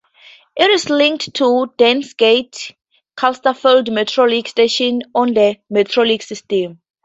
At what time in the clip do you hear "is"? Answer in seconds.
0.71-0.89